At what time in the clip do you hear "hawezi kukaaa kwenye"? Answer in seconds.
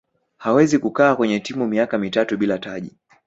0.37-1.39